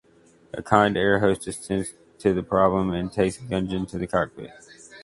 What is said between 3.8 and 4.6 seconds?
to the cockpit.